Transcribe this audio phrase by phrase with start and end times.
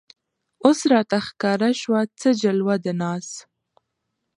[0.65, 3.27] اوس راته ښکاره شوه څه جلوه د ناز